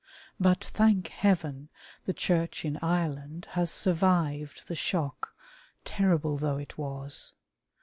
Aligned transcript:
But, 0.39 0.63
thank 0.63 1.09
heaven! 1.09 1.69
the 2.07 2.13
Church 2.15 2.65
in 2.65 2.79
Ireland, 2.81 3.49
has 3.51 3.69
survived 3.69 4.67
the 4.67 4.73
shock, 4.75 5.35
terrible 5.85 6.37
though 6.39 6.57
it 6.57 6.75
was. 6.75 7.33